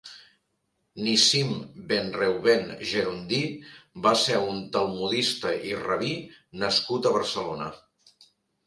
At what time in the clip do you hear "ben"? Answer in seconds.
1.91-2.09